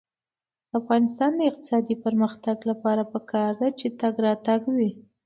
د 0.69 0.71
افغانستان 0.79 1.31
د 1.35 1.41
اقتصادي 1.49 1.95
پرمختګ 2.05 2.57
لپاره 2.69 3.03
پکار 3.13 3.51
ده 3.59 3.67
چې 3.79 3.87
تګ 3.99 4.13
راتګ 4.25 4.61
وي. 4.75 4.91